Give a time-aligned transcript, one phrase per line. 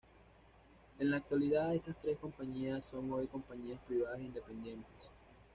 [0.97, 4.89] En la actualidad estas tres compañías son hoy compañías privadas independientes.